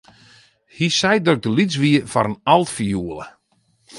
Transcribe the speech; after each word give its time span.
Hy 0.75 0.87
sei 0.99 1.17
dat 1.21 1.35
ik 1.37 1.41
te 1.43 1.51
lyts 1.57 1.75
wie 1.81 1.99
foar 2.11 2.27
in 2.31 2.39
altfioele. 2.53 3.25